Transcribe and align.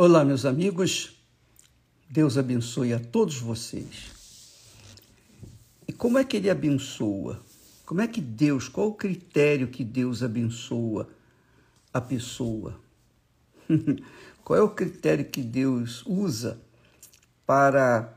Olá, 0.00 0.24
meus 0.24 0.44
amigos. 0.44 1.20
Deus 2.08 2.38
abençoe 2.38 2.92
a 2.92 3.00
todos 3.00 3.40
vocês. 3.40 4.12
E 5.88 5.92
como 5.92 6.18
é 6.18 6.24
que 6.24 6.36
ele 6.36 6.48
abençoa? 6.48 7.42
Como 7.84 8.00
é 8.00 8.06
que 8.06 8.20
Deus, 8.20 8.68
qual 8.68 8.90
o 8.90 8.94
critério 8.94 9.66
que 9.66 9.82
Deus 9.82 10.22
abençoa 10.22 11.10
a 11.92 12.00
pessoa? 12.00 12.80
qual 14.44 14.56
é 14.56 14.62
o 14.62 14.70
critério 14.70 15.24
que 15.24 15.42
Deus 15.42 16.06
usa 16.06 16.60
para 17.44 18.16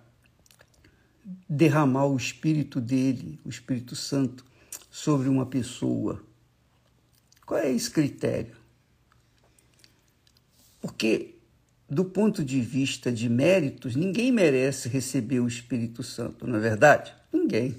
derramar 1.49 2.05
o 2.05 2.15
Espírito 2.15 2.79
dele, 2.79 3.39
o 3.43 3.49
Espírito 3.49 3.95
Santo, 3.95 4.45
sobre 4.91 5.27
uma 5.27 5.47
pessoa? 5.47 6.21
Qual 7.43 7.59
é 7.59 7.71
esse 7.71 7.89
critério? 7.89 8.55
Porque 10.79 11.40
do 11.91 12.05
ponto 12.05 12.41
de 12.41 12.61
vista 12.61 13.11
de 13.11 13.27
méritos, 13.27 13.97
ninguém 13.97 14.31
merece 14.31 14.87
receber 14.87 15.41
o 15.41 15.47
Espírito 15.47 16.01
Santo, 16.01 16.47
não 16.47 16.55
é 16.55 16.59
verdade? 16.61 17.13
Ninguém. 17.33 17.75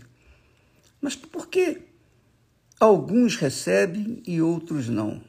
Mas 1.00 1.16
por 1.16 1.48
que 1.48 1.80
alguns 2.78 3.36
recebem 3.36 4.22
e 4.26 4.42
outros 4.42 4.86
não? 4.86 5.22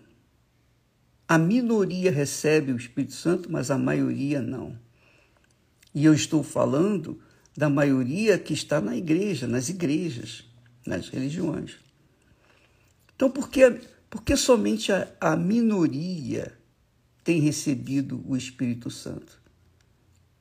A 1.26 1.38
minoria 1.38 2.12
recebe 2.12 2.74
o 2.74 2.76
Espírito 2.76 3.14
Santo, 3.14 3.50
mas 3.50 3.72
a 3.72 3.78
maioria 3.78 4.42
não. 4.42 4.78
E 5.96 6.04
eu 6.04 6.14
estou 6.14 6.44
falando 6.44 7.22
da 7.56 7.70
maioria 7.70 8.38
que 8.38 8.54
está 8.54 8.82
na 8.82 8.98
igreja, 8.98 9.48
nas 9.48 9.70
igrejas, 9.70 10.44
nas 10.86 11.08
religiões. 11.08 11.78
Então, 13.16 13.32
por 13.32 13.50
que, 13.50 13.80
por 14.10 14.24
que 14.24 14.36
somente 14.36 14.92
a, 14.92 15.08
a 15.22 15.38
minoria 15.38 16.52
tem 17.24 17.40
recebido 17.40 18.24
o 18.28 18.36
Espírito 18.36 18.90
Santo? 18.90 19.42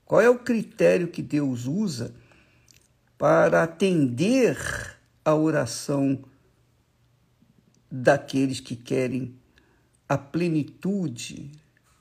Qual 0.05 0.21
é 0.21 0.29
o 0.29 0.39
critério 0.39 1.09
que 1.09 1.23
Deus 1.23 1.67
usa 1.67 2.15
para 3.17 3.63
atender 3.63 4.59
a 5.25 5.35
oração 5.35 6.23
daqueles 7.91 8.59
que 8.59 8.75
querem 8.75 9.35
a 10.09 10.19
plenitude 10.19 11.51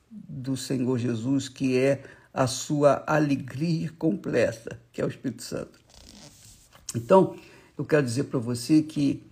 do 0.09 0.57
Senhor 0.57 0.97
Jesus, 0.97 1.47
que 1.47 1.77
é 1.77 2.03
a 2.33 2.47
sua 2.47 3.03
alegria 3.05 3.91
completa, 3.97 4.81
que 4.91 5.01
é 5.01 5.05
o 5.05 5.09
Espírito 5.09 5.43
Santo. 5.43 5.79
Então, 6.95 7.37
eu 7.77 7.85
quero 7.85 8.05
dizer 8.05 8.25
para 8.25 8.39
você 8.39 8.81
que 8.81 9.23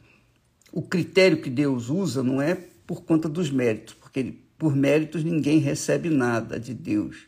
o 0.71 0.81
critério 0.81 1.41
que 1.41 1.49
Deus 1.49 1.89
usa 1.89 2.21
não 2.21 2.41
é 2.41 2.55
por 2.85 3.03
conta 3.03 3.27
dos 3.27 3.49
méritos, 3.49 3.93
porque 3.93 4.19
ele 4.19 4.43
por 4.59 4.75
méritos 4.75 5.23
ninguém 5.23 5.57
recebe 5.59 6.09
nada 6.09 6.59
de 6.59 6.73
Deus, 6.73 7.27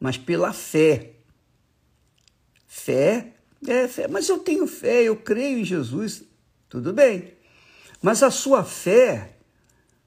mas 0.00 0.16
pela 0.16 0.54
fé. 0.54 1.12
Fé 2.66 3.34
é 3.66 3.86
fé, 3.86 4.08
mas 4.08 4.28
eu 4.28 4.38
tenho 4.38 4.66
fé, 4.66 5.02
eu 5.02 5.16
creio 5.16 5.58
em 5.58 5.64
Jesus, 5.64 6.24
tudo 6.68 6.94
bem. 6.94 7.34
Mas 8.00 8.22
a 8.22 8.30
sua 8.30 8.64
fé 8.64 9.36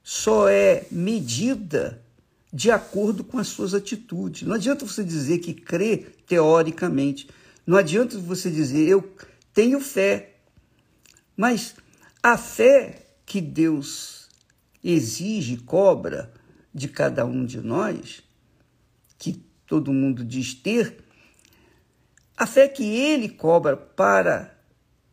só 0.02 0.48
é 0.48 0.86
medida 0.90 2.04
de 2.52 2.70
acordo 2.70 3.22
com 3.22 3.38
as 3.38 3.46
suas 3.46 3.72
atitudes. 3.72 4.42
Não 4.42 4.54
adianta 4.54 4.84
você 4.84 5.04
dizer 5.04 5.38
que 5.38 5.54
crê 5.54 5.98
teoricamente. 6.26 7.28
Não 7.64 7.76
adianta 7.76 8.18
você 8.18 8.50
dizer 8.50 8.88
eu 8.88 9.14
tenho 9.54 9.78
fé. 9.78 10.34
Mas 11.36 11.76
a 12.22 12.36
fé 12.36 13.06
que 13.24 13.40
Deus 13.40 14.28
exige, 14.82 15.58
cobra, 15.58 16.32
de 16.72 16.88
cada 16.88 17.24
um 17.24 17.44
de 17.44 17.60
nós, 17.60 18.22
que 19.18 19.44
todo 19.66 19.92
mundo 19.92 20.24
diz 20.24 20.54
ter, 20.54 21.04
a 22.36 22.46
fé 22.46 22.68
que 22.68 22.84
ele 22.84 23.28
cobra 23.28 23.76
para 23.76 24.56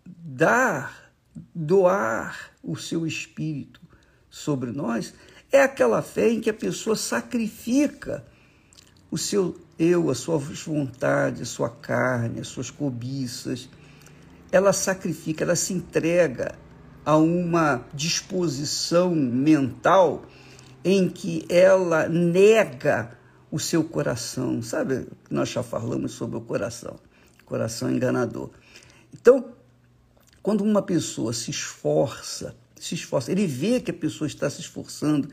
dar, 0.06 1.12
doar 1.53 2.51
o 2.63 2.75
seu 2.75 3.06
espírito 3.06 3.81
sobre 4.29 4.72
nós, 4.72 5.13
é 5.51 5.62
aquela 5.62 6.01
fé 6.01 6.29
em 6.29 6.40
que 6.40 6.50
a 6.50 6.53
pessoa 6.53 6.95
sacrifica 6.95 8.25
o 9.09 9.18
seu 9.18 9.59
eu, 9.79 10.09
as 10.09 10.19
suas 10.19 10.62
vontades, 10.63 11.41
a 11.41 11.45
sua 11.45 11.69
carne, 11.69 12.39
as 12.39 12.47
suas 12.47 12.72
cobiças. 12.72 13.69
Ela 14.51 14.74
sacrifica, 14.74 15.44
ela 15.44 15.56
se 15.56 15.74
entrega 15.74 16.56
a 17.06 17.16
uma 17.16 17.85
disposição 17.94 19.13
mental 19.16 20.25
em 20.83 21.09
que 21.09 21.45
ela 21.49 22.07
nega 22.07 23.17
o 23.51 23.59
seu 23.59 23.83
coração. 23.83 24.61
Sabe, 24.61 25.07
nós 25.29 25.49
já 25.49 25.63
falamos 25.63 26.13
sobre 26.13 26.38
o 26.38 26.41
coração, 26.41 26.99
coração 27.45 27.91
enganador. 27.91 28.49
Então, 29.13 29.53
quando 30.41 30.61
uma 30.61 30.81
pessoa 30.81 31.33
se 31.33 31.51
esforça, 31.51 32.55
se 32.75 32.95
esforça, 32.95 33.31
ele 33.31 33.47
vê 33.47 33.79
que 33.79 33.91
a 33.91 33.93
pessoa 33.93 34.27
está 34.27 34.49
se 34.49 34.61
esforçando, 34.61 35.29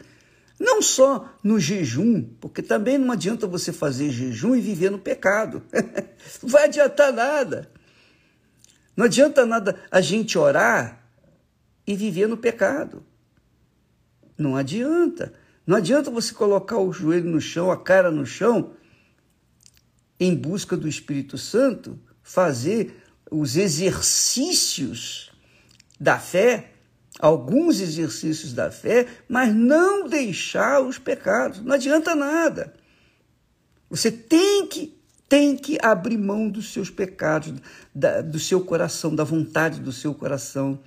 não 0.59 0.81
só 0.81 1.33
no 1.43 1.59
jejum, 1.59 2.23
porque 2.41 2.63
também 2.63 2.97
não 2.97 3.13
adianta 3.13 3.47
você 3.47 3.73
fazer 3.73 4.11
jejum 4.11 4.55
e 4.55 4.61
viver 4.61 4.91
no 4.91 4.99
pecado. 4.99 5.63
não 6.43 6.49
vai 6.49 6.65
adiantar 6.65 7.13
nada. 7.13 7.71
Não 8.97 9.07
adianta 9.07 9.45
nada 9.45 9.77
a 9.91 10.01
gente 10.01 10.39
orar 10.39 11.05
e 11.87 11.97
viver 11.97 12.29
no 12.29 12.37
pecado. 12.37 13.05
Não 14.37 14.57
adianta. 14.57 15.33
Não 15.67 15.77
adianta 15.77 16.11
você 16.11 16.35
colocar 16.35 16.79
o 16.79 16.93
joelho 16.93 17.31
no 17.31 17.41
chão, 17.41 17.71
a 17.71 17.77
cara 17.77 18.11
no 18.11 18.27
chão, 18.27 18.73
em 20.19 20.35
busca 20.35 20.77
do 20.77 20.89
Espírito 20.89 21.39
Santo, 21.39 21.99
fazer 22.23 23.03
os 23.31 23.57
exercícios 23.57 25.33
da 25.99 26.19
fé, 26.19 26.73
alguns 27.19 27.81
exercícios 27.81 28.53
da 28.53 28.71
fé, 28.71 29.07
mas 29.29 29.55
não 29.55 30.09
deixar 30.09 30.81
os 30.83 30.99
pecados. 30.99 31.61
Não 31.61 31.75
adianta 31.75 32.15
nada. 32.15 32.75
Você 33.89 34.11
tem 34.11 34.67
que 34.67 34.95
tem 35.27 35.57
que 35.57 35.79
abrir 35.83 36.19
mão 36.19 36.49
dos 36.49 36.73
seus 36.73 36.91
pecados, 36.91 37.55
da, 37.95 38.21
do 38.21 38.39
seu 38.39 38.61
coração, 38.61 39.15
da 39.15 39.25
vontade 39.25 39.81
do 39.81 39.91
seu 39.91 40.15
coração. 40.15 40.79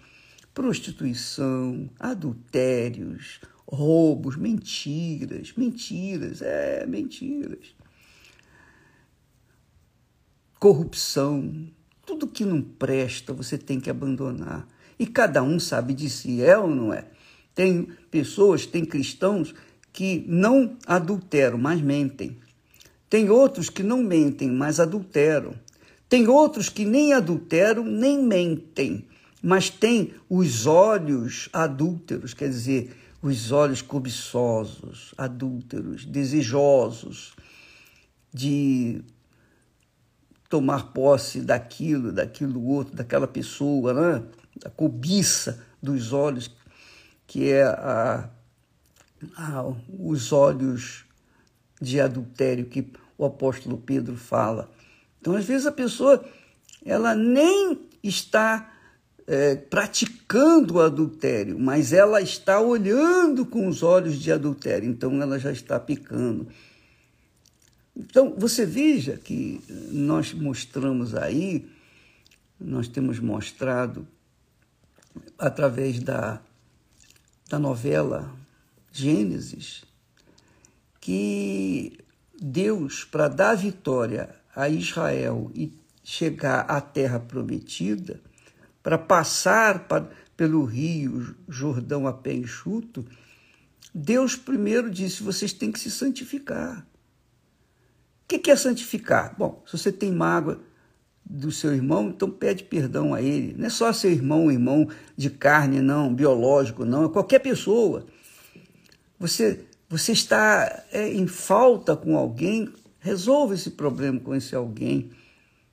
Prostituição, 0.58 1.88
adultérios, 2.00 3.40
roubos, 3.68 4.36
mentiras, 4.36 5.54
mentiras, 5.56 6.42
é, 6.42 6.84
mentiras. 6.88 7.76
Corrupção, 10.60 11.68
tudo 12.04 12.26
que 12.26 12.44
não 12.44 12.60
presta 12.60 13.34
você 13.34 13.56
tem 13.56 13.80
que 13.80 13.88
abandonar. 13.88 14.68
E 14.98 15.06
cada 15.06 15.44
um 15.44 15.60
sabe 15.60 15.94
de 15.94 16.10
si, 16.10 16.44
é 16.44 16.58
ou 16.58 16.68
não 16.68 16.92
é? 16.92 17.06
Tem 17.54 17.84
pessoas, 18.10 18.66
tem 18.66 18.84
cristãos 18.84 19.54
que 19.94 20.26
não 20.28 20.76
adulteram, 20.88 21.60
mas 21.60 21.80
mentem. 21.82 22.36
Tem 23.08 23.30
outros 23.30 23.70
que 23.70 23.84
não 23.84 24.02
mentem, 24.02 24.50
mas 24.50 24.80
adulteram. 24.80 25.54
Tem 26.10 26.28
outros 26.28 26.68
que 26.68 26.84
nem 26.84 27.14
adulteram, 27.14 27.86
nem 27.86 28.24
mentem, 28.24 29.06
mas 29.48 29.70
têm 29.70 30.14
os 30.30 30.66
olhos 30.66 31.48
adúlteros, 31.54 32.34
quer 32.34 32.50
dizer, 32.50 32.94
os 33.22 33.50
olhos 33.54 33.82
cobiçosos, 33.82 35.14
adúlteros, 35.18 36.04
desejosos 36.04 37.34
de 38.34 39.02
tomar 40.50 40.92
posse 40.92 41.40
daquilo, 41.40 42.12
daquilo 42.12 42.62
outro, 42.62 42.94
daquela 42.94 43.26
pessoa, 43.26 43.94
né? 43.94 44.28
a 44.66 44.70
cobiça 44.70 45.64
dos 45.82 46.12
olhos, 46.12 46.54
que 47.26 47.50
é 47.50 47.64
a, 47.64 48.30
a, 49.38 49.64
os 49.98 50.34
olhos 50.34 51.06
de 51.82 52.02
adultério 52.02 52.66
que 52.66 52.92
o 53.18 53.24
apóstolo 53.24 53.78
Pedro 53.78 54.18
fala. 54.18 54.70
Então, 55.22 55.38
às 55.38 55.46
vezes, 55.46 55.66
a 55.66 55.72
pessoa 55.72 56.22
ela 56.86 57.16
nem 57.16 57.80
está 58.04 58.74
é, 59.28 59.56
praticando 59.56 60.76
o 60.76 60.82
adultério, 60.82 61.60
mas 61.60 61.92
ela 61.92 62.22
está 62.22 62.62
olhando 62.62 63.46
com 63.46 63.68
os 63.68 63.84
olhos 63.84 64.18
de 64.20 64.32
adultério, 64.32 64.90
então 64.90 65.22
ela 65.22 65.38
já 65.38 65.52
está 65.52 65.78
picando. 65.78 66.48
Então, 67.96 68.34
você 68.38 68.66
veja 68.66 69.18
que 69.18 69.62
nós 69.92 70.34
mostramos 70.34 71.14
aí, 71.14 71.70
nós 72.60 72.88
temos 72.88 73.20
mostrado 73.20 74.08
através 75.38 76.00
da, 76.00 76.40
da 77.50 77.60
novela 77.60 78.34
Gênesis, 78.94 79.84
que 81.02 81.98
Deus, 82.40 83.04
para 83.04 83.28
dar 83.28 83.56
vitória 83.56 84.30
a 84.56 84.70
Israel 84.70 85.52
e 85.54 85.74
chegar 86.04 86.62
à 86.62 86.80
terra 86.80 87.20
prometida, 87.20 88.22
para 88.88 88.98
passar 88.98 89.86
pelo 90.38 90.64
rio 90.64 91.36
Jordão 91.46 92.08
a 92.08 92.14
pé 92.14 92.32
enxuto, 92.32 93.06
Deus 93.94 94.38
primeiro 94.38 94.90
disse: 94.90 95.24
vocês 95.24 95.52
têm 95.52 95.74
que 95.74 95.80
se 95.82 95.92
santificar. 95.92 96.88
que 98.26 98.50
é 98.50 98.56
santificar? 98.56 99.36
Bom, 99.38 99.62
se 99.66 99.78
você 99.78 99.92
tem 99.92 100.10
mágoa 100.10 100.62
do 101.26 101.52
seu 101.52 101.74
irmão, 101.74 102.08
então 102.08 102.32
pede 102.32 102.64
perdão 102.64 103.14
a 103.14 103.22
ele. 103.22 103.54
Não 103.58 103.66
é 103.66 103.70
só 103.70 103.92
seu 103.92 104.10
irmão, 104.10 104.50
irmão 104.50 104.88
de 105.18 105.30
carne, 105.32 105.82
não, 105.82 106.16
biológico, 106.16 106.86
não, 106.86 107.08
é 107.08 107.10
qualquer 107.10 107.40
pessoa. 107.40 108.06
Você, 109.20 109.66
você 109.90 110.14
está 110.14 110.86
é, 110.94 111.12
em 111.12 111.28
falta 111.28 111.94
com 111.94 112.16
alguém, 112.16 112.74
resolva 113.02 113.54
esse 113.54 113.72
problema 113.72 114.18
com 114.18 114.34
esse 114.34 114.56
alguém. 114.56 115.12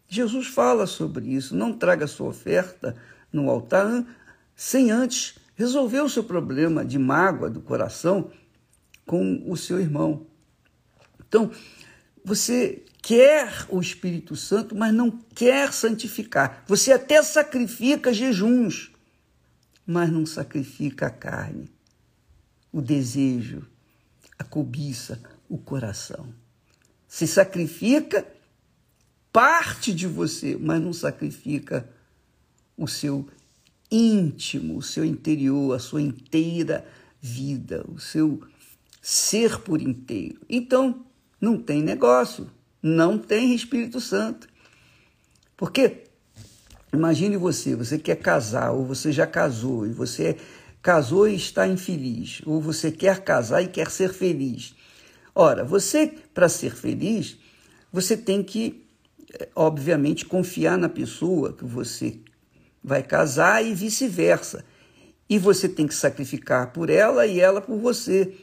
Jesus 0.09 0.47
fala 0.47 0.87
sobre 0.87 1.27
isso. 1.27 1.57
Não 1.57 1.73
traga 1.73 2.07
sua 2.07 2.29
oferta 2.29 2.97
no 3.33 3.51
altar 3.51 4.05
sem 4.55 4.91
antes 4.91 5.37
resolver 5.57 6.01
o 6.01 6.09
seu 6.09 6.25
problema 6.25 6.85
de 6.85 6.99
mágoa 6.99 7.51
do 7.51 7.61
coração 7.61 8.31
com 9.07 9.43
o 9.47 9.57
seu 9.57 9.81
irmão. 9.81 10.27
Então, 11.27 11.51
você 12.25 12.85
quer 13.03 13.67
o 13.69 13.81
Espírito 13.81 14.35
Santo, 14.35 14.75
mas 14.75 14.93
não 14.93 15.11
quer 15.11 15.73
santificar. 15.73 16.65
Você 16.67 16.93
até 16.93 17.23
sacrifica 17.23 18.13
jejuns, 18.13 18.93
mas 19.87 20.11
não 20.11 20.25
sacrifica 20.25 21.07
a 21.07 21.11
carne, 21.11 21.71
o 22.73 22.81
desejo, 22.81 23.67
a 24.39 24.45
cobiça, 24.45 25.21
o 25.49 25.59
coração. 25.59 26.35
Se 27.07 27.27
sacrifica 27.27 28.27
parte 29.35 29.93
de 29.93 30.07
você, 30.07 30.57
mas 30.57 30.81
não 30.81 30.93
sacrifica 30.93 31.91
o 32.77 32.87
seu 32.87 33.29
íntimo, 33.91 34.77
o 34.77 34.83
seu 34.83 35.05
interior, 35.05 35.75
a 35.75 35.81
sua 35.81 36.01
inteira 36.01 36.87
vida, 37.21 37.85
o 37.89 37.99
seu 37.99 38.41
ser 39.03 39.59
por 39.59 39.83
inteiro. 39.83 40.39
Então, 40.49 41.05
não 41.41 41.59
tem 41.59 41.83
negócio, 41.83 42.49
não 42.81 43.19
tem 43.19 43.53
Espírito 43.53 44.01
Santo. 44.01 44.47
Porque 45.57 46.05
imagine 46.93 47.37
você, 47.37 47.75
você 47.75 47.99
quer 47.99 48.21
casar, 48.21 48.71
ou 48.71 48.87
você 48.87 49.11
já 49.11 49.27
casou, 49.27 49.85
e 49.85 49.93
você 49.93 50.37
casou 50.81 51.27
e 51.27 51.35
está 51.35 51.67
infeliz, 51.67 52.41
ou 52.47 52.61
você 52.61 52.93
quer 52.93 53.25
casar 53.25 53.63
e 53.63 53.67
quer 53.67 53.91
ser 53.91 54.13
feliz. 54.13 54.77
Ora, 55.35 55.65
você, 55.65 56.07
para 56.33 56.49
ser 56.49 56.77
feliz, 56.77 57.37
você 57.93 58.17
tem 58.17 58.41
que 58.41 58.84
obviamente, 59.55 60.25
confiar 60.25 60.79
na 60.79 60.89
pessoa 60.89 61.53
que 61.53 61.65
você 61.65 62.19
vai 62.83 63.03
casar 63.03 63.65
e 63.65 63.75
vice-versa. 63.75 64.65
E 65.29 65.39
você 65.39 65.69
tem 65.69 65.87
que 65.87 65.95
sacrificar 65.95 66.73
por 66.73 66.91
ela 66.91 67.27
e 67.27 67.41
ela 67.41 67.61
por 67.61 67.79
você. 67.79 68.35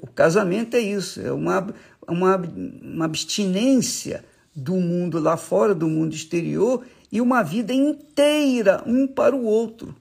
O 0.00 0.06
casamento 0.06 0.76
é 0.76 0.80
isso, 0.80 1.20
é 1.20 1.32
uma, 1.32 1.74
uma, 2.06 2.36
uma 2.36 3.04
abstinência 3.04 4.24
do 4.54 4.74
mundo 4.76 5.18
lá 5.18 5.36
fora, 5.36 5.74
do 5.74 5.88
mundo 5.88 6.14
exterior, 6.14 6.84
e 7.10 7.20
uma 7.20 7.42
vida 7.42 7.72
inteira 7.72 8.82
um 8.86 9.06
para 9.06 9.34
o 9.34 9.44
outro. 9.44 9.94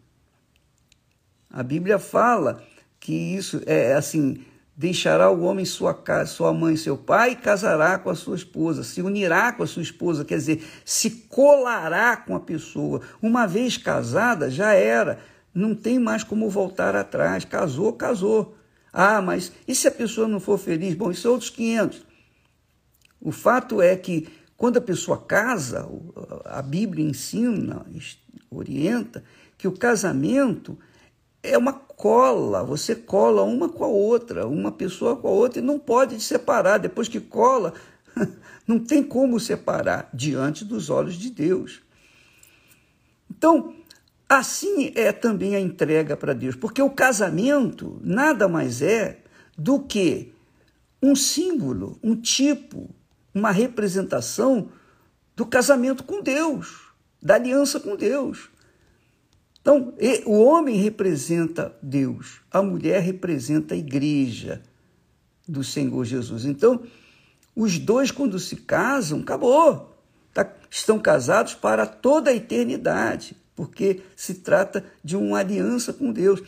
A 1.49 1.63
Bíblia 1.63 1.97
fala 1.97 2.61
que 2.99 3.13
isso 3.13 3.61
é 3.65 3.93
assim, 3.93 4.43
Deixará 4.79 5.29
o 5.29 5.41
homem 5.41 5.65
sua 5.65 5.93
casa, 5.93 6.31
sua 6.31 6.53
mãe 6.53 6.77
seu 6.77 6.97
pai, 6.97 7.31
e 7.31 7.35
casará 7.35 7.99
com 7.99 8.09
a 8.09 8.15
sua 8.15 8.37
esposa, 8.37 8.81
se 8.81 9.01
unirá 9.01 9.51
com 9.51 9.61
a 9.61 9.67
sua 9.67 9.83
esposa, 9.83 10.23
quer 10.23 10.37
dizer, 10.37 10.65
se 10.85 11.09
colará 11.27 12.15
com 12.15 12.33
a 12.33 12.39
pessoa. 12.39 13.01
Uma 13.21 13.45
vez 13.45 13.75
casada, 13.75 14.49
já 14.49 14.71
era, 14.71 15.19
não 15.53 15.75
tem 15.75 15.99
mais 15.99 16.23
como 16.23 16.49
voltar 16.49 16.95
atrás. 16.95 17.43
Casou, 17.43 17.91
casou. 17.91 18.55
Ah, 18.93 19.21
mas 19.21 19.51
e 19.67 19.75
se 19.75 19.85
a 19.85 19.91
pessoa 19.91 20.29
não 20.29 20.39
for 20.39 20.57
feliz? 20.57 20.95
Bom, 20.95 21.11
isso 21.11 21.27
é 21.27 21.29
outros 21.29 21.49
500. 21.49 22.05
O 23.19 23.33
fato 23.33 23.81
é 23.81 23.97
que 23.97 24.29
quando 24.55 24.77
a 24.77 24.81
pessoa 24.81 25.17
casa, 25.17 25.85
a 26.45 26.61
Bíblia 26.61 27.05
ensina, 27.05 27.85
orienta, 28.49 29.25
que 29.57 29.67
o 29.67 29.73
casamento 29.73 30.79
é 31.41 31.57
uma 31.57 31.73
cola, 31.73 32.63
você 32.63 32.95
cola 32.95 33.43
uma 33.43 33.69
com 33.69 33.83
a 33.83 33.87
outra, 33.87 34.47
uma 34.47 34.71
pessoa 34.71 35.15
com 35.15 35.27
a 35.27 35.31
outra, 35.31 35.59
e 35.59 35.63
não 35.63 35.79
pode 35.79 36.19
separar. 36.21 36.77
Depois 36.77 37.07
que 37.07 37.19
cola, 37.19 37.73
não 38.67 38.79
tem 38.79 39.03
como 39.03 39.39
separar 39.39 40.09
diante 40.13 40.65
dos 40.65 40.89
olhos 40.89 41.15
de 41.15 41.29
Deus. 41.29 41.81
Então, 43.29 43.73
assim 44.27 44.91
é 44.95 45.11
também 45.11 45.55
a 45.55 45.59
entrega 45.59 46.15
para 46.15 46.33
Deus, 46.33 46.55
porque 46.55 46.81
o 46.81 46.89
casamento 46.89 47.99
nada 48.03 48.47
mais 48.47 48.81
é 48.81 49.19
do 49.57 49.79
que 49.79 50.33
um 51.01 51.15
símbolo, 51.15 51.97
um 52.03 52.15
tipo, 52.15 52.89
uma 53.33 53.51
representação 53.51 54.69
do 55.35 55.45
casamento 55.45 56.03
com 56.03 56.21
Deus, 56.21 56.91
da 57.21 57.35
aliança 57.35 57.79
com 57.79 57.95
Deus. 57.95 58.49
Então, 59.61 59.93
o 60.25 60.41
homem 60.41 60.77
representa 60.77 61.75
Deus, 61.81 62.41
a 62.49 62.61
mulher 62.61 63.01
representa 63.01 63.75
a 63.75 63.77
igreja 63.77 64.61
do 65.47 65.63
Senhor 65.63 66.05
Jesus. 66.05 66.45
Então, 66.45 66.83
os 67.55 67.77
dois, 67.77 68.11
quando 68.11 68.39
se 68.39 68.55
casam, 68.55 69.19
acabou. 69.19 69.97
Tá, 70.33 70.49
estão 70.69 70.99
casados 70.99 71.55
para 71.55 71.85
toda 71.85 72.29
a 72.29 72.35
eternidade, 72.35 73.35
porque 73.55 74.01
se 74.15 74.35
trata 74.35 74.85
de 75.03 75.17
uma 75.17 75.39
aliança 75.39 75.91
com 75.91 76.11
Deus. 76.11 76.41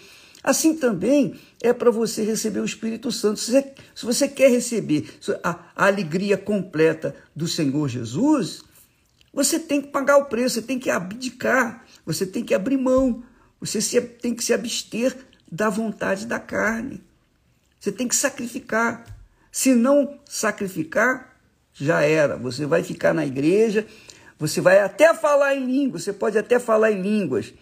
Assim 0.44 0.76
também 0.76 1.36
é 1.62 1.74
para 1.74 1.92
você 1.92 2.24
receber 2.24 2.62
o 2.62 2.66
Espírito 2.66 3.12
Santo. 3.12 3.40
Se 3.40 3.52
você, 3.52 3.74
se 3.94 4.06
você 4.06 4.28
quer 4.28 4.50
receber 4.50 5.10
a, 5.44 5.60
a 5.76 5.88
alegria 5.88 6.38
completa 6.38 7.16
do 7.36 7.48
Senhor 7.48 7.88
Jesus, 7.88 8.64
você 9.34 9.60
tem 9.60 9.82
que 9.82 9.90
pagar 9.90 10.18
o 10.18 10.26
preço, 10.26 10.56
você 10.56 10.62
tem 10.62 10.80
que 10.80 10.90
abdicar 10.90 11.86
você 12.06 12.26
tem 12.26 12.44
que 12.44 12.54
abrir 12.54 12.78
mão, 12.78 13.24
você 13.60 14.02
tem 14.02 14.34
que 14.34 14.44
se 14.44 14.54
abster 14.54 15.16
da 15.52 15.70
vontade 15.70 16.26
da 16.26 16.40
carne. 16.40 17.04
Você 17.80 17.92
tem 17.92 18.08
que 18.08 18.16
sacrificar. 18.16 19.06
Se 19.52 19.74
não 19.76 20.20
sacrificar, 20.26 21.36
já 21.74 22.02
era. 22.02 22.38
Você 22.38 22.66
vai 22.66 22.84
ficar 22.84 23.14
na 23.14 23.26
igreja, 23.26 23.86
você 24.38 24.62
vai 24.62 24.80
até 24.80 25.14
falar 25.14 25.56
em 25.56 25.66
línguas, 25.66 26.04
você 26.04 26.14
pode 26.14 26.38
até 26.38 26.60
falar 26.60 26.92
em 26.92 27.02
línguas, 27.02 27.54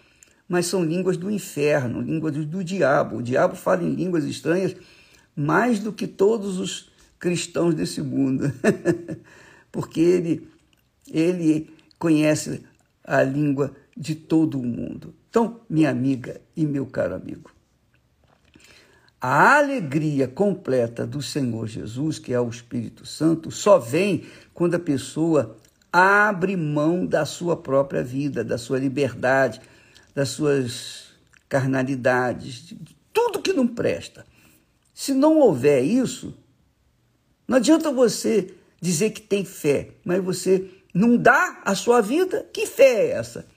mas 0.48 0.66
são 0.66 0.84
línguas 0.84 1.18
do 1.18 1.30
inferno, 1.30 2.02
línguas 2.02 2.34
do, 2.34 2.64
diabo. 2.64 3.18
O 3.18 3.24
diabo 3.24 3.56
fala 3.56 3.84
em 3.84 3.94
línguas 3.94 4.24
estranhas 4.24 4.76
mais 5.36 5.80
do 5.80 5.92
que 5.92 6.08
todos 6.08 6.60
os 6.60 6.92
cristãos 7.20 7.74
desse 7.74 8.02
mundo, 8.02 8.52
porque 9.72 10.00
ele, 10.00 10.48
ele 11.12 11.70
conhece 11.98 12.64
a 13.10 13.24
língua 13.24 13.76
de 13.98 14.14
todo 14.14 14.60
o 14.60 14.64
mundo. 14.64 15.16
Então, 15.30 15.62
minha 15.68 15.90
amiga 15.90 16.40
e 16.56 16.64
meu 16.64 16.86
caro 16.86 17.16
amigo, 17.16 17.52
a 19.20 19.58
alegria 19.58 20.28
completa 20.28 21.08
do 21.08 21.20
Senhor 21.20 21.68
Jesus, 21.68 22.20
que 22.20 22.32
é 22.32 22.40
o 22.40 22.48
Espírito 22.48 23.08
Santo, 23.08 23.50
só 23.50 23.80
vem 23.80 24.26
quando 24.54 24.76
a 24.76 24.80
pessoa 24.80 25.58
abre 25.92 26.56
mão 26.56 27.04
da 27.04 27.26
sua 27.26 27.58
própria 27.58 28.04
vida, 28.04 28.44
da 28.44 28.60
sua 28.60 28.78
liberdade, 28.78 29.60
das 30.14 30.30
suas 30.30 31.08
carnalidades, 31.50 32.68
de 32.68 32.96
tudo 33.12 33.42
que 33.42 33.54
não 33.54 33.68
presta. 33.68 34.24
Se 34.94 35.16
não 35.16 35.40
houver 35.40 35.84
isso, 35.84 36.38
não 37.48 37.58
adianta 37.58 37.92
você 37.92 38.54
dizer 38.80 39.10
que 39.10 39.22
tem 39.22 39.44
fé, 39.44 39.96
mas 40.06 40.24
você 40.24 40.79
não 41.00 41.16
dá 41.16 41.62
a 41.64 41.74
sua 41.76 42.02
vida. 42.02 42.46
Que 42.52 42.66
fé 42.66 43.06
é 43.06 43.12
essa? 43.12 43.48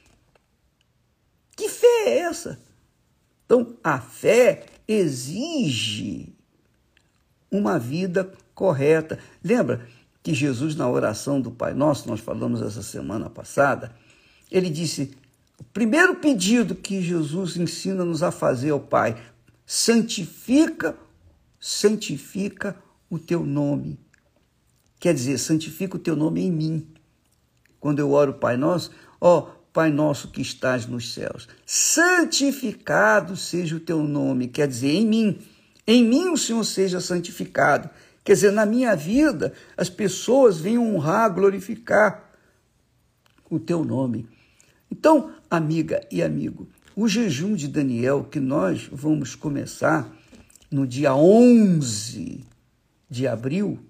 Que 1.56 1.68
fé 1.68 2.04
é 2.06 2.18
essa? 2.18 2.60
Então, 3.44 3.76
a 3.82 4.00
fé 4.00 4.66
exige 4.86 6.32
uma 7.50 7.80
vida 7.80 8.32
correta. 8.54 9.18
Lembra 9.42 9.88
que 10.22 10.32
Jesus, 10.32 10.76
na 10.76 10.88
oração 10.88 11.40
do 11.40 11.50
Pai 11.50 11.74
Nosso, 11.74 12.08
nós 12.08 12.20
falamos 12.20 12.62
essa 12.62 12.80
semana 12.80 13.28
passada, 13.28 13.92
ele 14.48 14.70
disse: 14.70 15.12
o 15.58 15.64
primeiro 15.64 16.14
pedido 16.14 16.76
que 16.76 17.02
Jesus 17.02 17.56
ensina-nos 17.56 18.22
a 18.22 18.30
fazer 18.30 18.70
ao 18.70 18.80
Pai, 18.80 19.20
santifica, 19.66 20.96
santifica 21.58 22.76
o 23.10 23.18
teu 23.18 23.44
nome. 23.44 23.98
Quer 25.00 25.12
dizer, 25.12 25.38
santifica 25.38 25.96
o 25.96 26.00
teu 26.00 26.14
nome 26.14 26.42
em 26.42 26.52
mim. 26.52 26.92
Quando 27.82 27.98
eu 27.98 28.12
oro 28.12 28.34
Pai 28.34 28.56
Nosso, 28.56 28.92
ó, 29.20 29.50
Pai 29.72 29.90
nosso 29.90 30.28
que 30.28 30.40
estás 30.40 30.86
nos 30.86 31.12
céus, 31.12 31.48
santificado 31.66 33.36
seja 33.36 33.74
o 33.74 33.80
teu 33.80 34.04
nome, 34.04 34.46
quer 34.46 34.68
dizer, 34.68 34.92
em 34.92 35.04
mim, 35.04 35.38
em 35.84 36.04
mim 36.04 36.28
o 36.28 36.36
Senhor 36.36 36.62
seja 36.62 37.00
santificado. 37.00 37.90
Quer 38.22 38.34
dizer, 38.34 38.52
na 38.52 38.64
minha 38.64 38.94
vida, 38.94 39.52
as 39.76 39.90
pessoas 39.90 40.60
venham 40.60 40.94
honrar, 40.94 41.34
glorificar 41.34 42.30
o 43.50 43.58
teu 43.58 43.84
nome. 43.84 44.28
Então, 44.88 45.32
amiga 45.50 46.06
e 46.08 46.22
amigo, 46.22 46.68
o 46.94 47.08
jejum 47.08 47.56
de 47.56 47.66
Daniel 47.66 48.28
que 48.30 48.38
nós 48.38 48.88
vamos 48.92 49.34
começar 49.34 50.08
no 50.70 50.86
dia 50.86 51.16
11 51.16 52.44
de 53.10 53.26
abril 53.26 53.80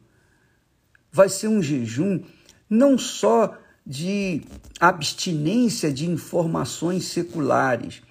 vai 1.11 1.29
ser 1.29 1.49
um 1.49 1.61
jejum 1.63 2.23
não 2.71 2.97
só 2.97 3.59
de 3.87 4.43
abstinência 4.79 5.93
de 5.93 6.07
informações 6.09 7.05
seculares, 7.05 8.03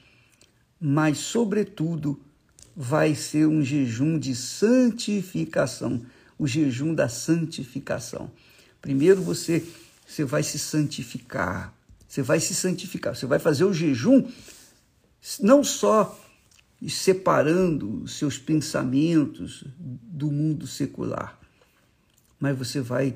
mas, 0.80 1.18
sobretudo, 1.20 2.20
vai 2.76 3.16
ser 3.16 3.48
um 3.48 3.64
jejum 3.64 4.18
de 4.18 4.36
santificação 4.36 6.02
o 6.42 6.48
jejum 6.48 6.96
da 6.96 7.08
santificação. 7.08 8.32
Primeiro 8.82 9.22
você, 9.22 9.64
você 10.08 10.26
vai 10.26 10.42
se 10.42 10.58
santificar, 10.58 11.72
você 12.08 12.24
vai 12.24 12.40
se 12.40 12.56
santificar, 12.56 13.16
você 13.16 13.28
vai 13.28 13.38
fazer 13.38 13.64
o 13.64 13.72
jejum 13.72 14.28
não 15.40 15.64
só 15.64 16.20
separando 16.90 18.08
seus 18.08 18.40
pensamentos 18.40 19.64
do 19.78 20.32
mundo 20.32 20.66
secular, 20.66 21.40
mas 22.40 22.58
você 22.58 22.82
vai 22.82 23.14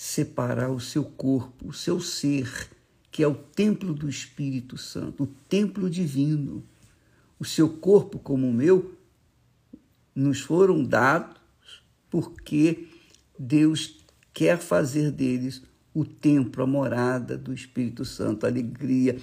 separar 0.00 0.70
o 0.70 0.78
seu 0.78 1.02
corpo, 1.02 1.66
o 1.66 1.72
seu 1.72 2.00
ser, 2.00 2.70
que 3.10 3.20
é 3.20 3.26
o 3.26 3.34
templo 3.34 3.92
do 3.92 4.08
Espírito 4.08 4.78
Santo, 4.78 5.24
o 5.24 5.26
templo 5.26 5.90
divino. 5.90 6.62
O 7.36 7.44
seu 7.44 7.68
corpo, 7.68 8.16
como 8.16 8.46
o 8.48 8.52
meu, 8.52 8.94
nos 10.14 10.40
foram 10.40 10.84
dados 10.84 11.82
porque 12.08 12.86
Deus 13.36 13.96
quer 14.32 14.58
fazer 14.58 15.10
deles 15.10 15.62
o 15.92 16.04
templo, 16.04 16.62
a 16.62 16.66
morada 16.66 17.36
do 17.36 17.52
Espírito 17.52 18.04
Santo, 18.04 18.46
a 18.46 18.48
alegria 18.48 19.18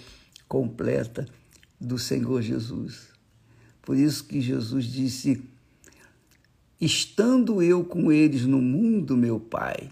completa 0.45 1.25
do 1.79 1.97
Senhor 1.97 2.41
Jesus. 2.41 3.07
Por 3.81 3.95
isso 3.95 4.25
que 4.25 4.41
Jesus 4.41 4.83
disse: 4.87 5.41
Estando 6.81 7.63
eu 7.63 7.85
com 7.85 8.11
eles 8.11 8.45
no 8.45 8.61
mundo, 8.61 9.15
meu 9.15 9.39
Pai, 9.39 9.89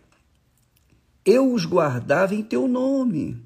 eu 1.25 1.53
os 1.53 1.65
guardava 1.65 2.35
em 2.35 2.43
teu 2.43 2.67
nome. 2.67 3.41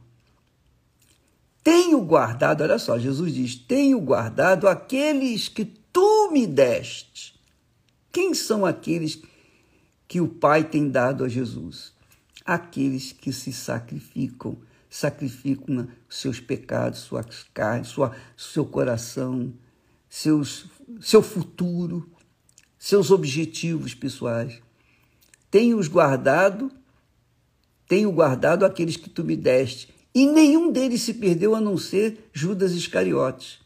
Tenho 1.63 2.01
guardado, 2.01 2.61
olha 2.61 2.79
só, 2.79 2.97
Jesus 2.97 3.33
diz: 3.33 3.55
Tenho 3.55 3.99
guardado 3.99 4.67
aqueles 4.67 5.47
que 5.49 5.65
tu 5.65 6.31
me 6.31 6.47
deste. 6.47 7.37
Quem 8.11 8.33
são 8.33 8.65
aqueles 8.65 9.21
que 10.07 10.21
o 10.21 10.27
Pai 10.27 10.63
tem 10.63 10.89
dado 10.89 11.23
a 11.23 11.27
Jesus? 11.27 11.93
Aqueles 12.45 13.11
que 13.11 13.33
se 13.33 13.51
sacrificam, 13.51 14.57
sacrificam 14.89 15.87
seus 16.09 16.39
pecados, 16.39 16.99
suas 16.99 17.43
carnes, 17.53 17.89
sua, 17.89 18.15
seu 18.37 18.65
coração, 18.65 19.53
seus, 20.09 20.67
seu 21.01 21.21
futuro, 21.21 22.09
seus 22.79 23.11
objetivos 23.11 23.93
pessoais. 23.93 24.61
Tenho-os 25.51 25.87
guardado 25.87 26.71
tenho 27.87 28.11
guardado 28.11 28.65
aqueles 28.65 28.97
que 28.97 29.09
tu 29.09 29.23
me 29.23 29.35
deste, 29.35 29.89
e 30.13 30.25
nenhum 30.25 30.71
deles 30.71 31.01
se 31.01 31.13
perdeu 31.13 31.55
a 31.55 31.61
não 31.61 31.77
ser 31.77 32.29
Judas 32.33 32.73
Iscariotes. 32.73 33.59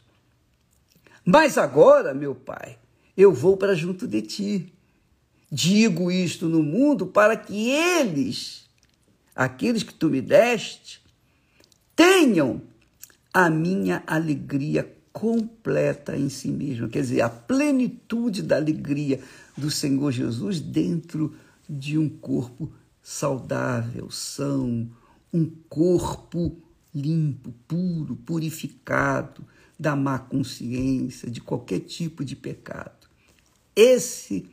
Mas 1.24 1.56
agora, 1.56 2.12
meu 2.12 2.34
Pai, 2.34 2.78
eu 3.16 3.32
vou 3.32 3.56
para 3.56 3.74
junto 3.74 4.06
de 4.06 4.22
ti. 4.22 4.72
Digo 5.50 6.10
isto 6.10 6.48
no 6.48 6.62
mundo 6.62 7.06
para 7.06 7.36
que 7.36 7.70
eles, 7.70 8.66
aqueles 9.34 9.82
que 9.82 9.94
tu 9.94 10.08
me 10.08 10.20
deste, 10.20 11.00
tenham 11.94 12.62
a 13.32 13.48
minha 13.48 14.02
alegria 14.06 14.90
completa 15.12 16.16
em 16.16 16.28
si 16.28 16.48
mesmo, 16.48 16.88
quer 16.88 17.02
dizer, 17.02 17.20
a 17.20 17.28
plenitude 17.28 18.42
da 18.42 18.56
alegria 18.56 19.20
do 19.56 19.70
Senhor 19.70 20.10
Jesus 20.10 20.58
dentro 20.58 21.34
de 21.68 21.98
um 21.98 22.08
corpo 22.08 22.72
saudável, 23.02 24.10
são, 24.10 24.88
um 25.32 25.46
corpo 25.68 26.56
limpo, 26.94 27.52
puro, 27.66 28.14
purificado 28.16 29.44
da 29.78 29.96
má 29.96 30.18
consciência, 30.18 31.30
de 31.30 31.40
qualquer 31.40 31.80
tipo 31.80 32.24
de 32.24 32.36
pecado. 32.36 33.08
Esse 33.74 34.48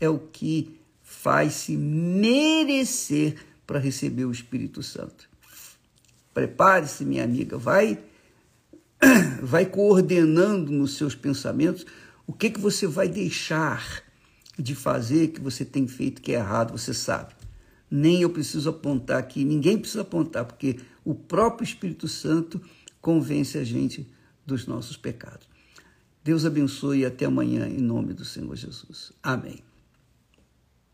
é 0.00 0.08
o 0.08 0.18
que 0.18 0.80
faz-se 1.02 1.76
merecer 1.76 3.36
para 3.66 3.78
receber 3.78 4.24
o 4.24 4.32
Espírito 4.32 4.82
Santo. 4.82 5.28
Prepare-se, 6.32 7.04
minha 7.04 7.22
amiga, 7.22 7.56
vai 7.56 8.02
vai 9.42 9.66
coordenando 9.66 10.72
nos 10.72 10.96
seus 10.96 11.14
pensamentos 11.14 11.86
o 12.26 12.32
que 12.32 12.50
que 12.50 12.58
você 12.58 12.86
vai 12.86 13.06
deixar 13.06 14.02
de 14.58 14.74
fazer 14.74 15.28
que 15.28 15.40
você 15.40 15.64
tem 15.64 15.86
feito 15.86 16.22
que 16.22 16.32
é 16.32 16.36
errado, 16.36 16.76
você 16.76 16.94
sabe 16.94 17.34
nem 17.90 18.22
eu 18.22 18.30
preciso 18.30 18.70
apontar 18.70 19.18
aqui, 19.18 19.44
ninguém 19.44 19.78
precisa 19.78 20.02
apontar, 20.02 20.44
porque 20.44 20.80
o 21.04 21.14
próprio 21.14 21.64
Espírito 21.64 22.08
Santo 22.08 22.60
convence 23.00 23.58
a 23.58 23.64
gente 23.64 24.08
dos 24.46 24.66
nossos 24.66 24.96
pecados. 24.96 25.46
Deus 26.22 26.44
abençoe 26.44 27.00
e 27.00 27.04
até 27.04 27.26
amanhã, 27.26 27.68
em 27.68 27.80
nome 27.80 28.14
do 28.14 28.24
Senhor 28.24 28.56
Jesus. 28.56 29.12
Amém. 29.22 29.73